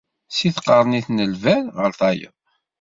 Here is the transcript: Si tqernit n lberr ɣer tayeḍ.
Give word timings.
Si 0.35 0.49
tqernit 0.55 1.07
n 1.11 1.17
lberr 1.33 1.65
ɣer 1.79 1.91
tayeḍ. 1.99 2.35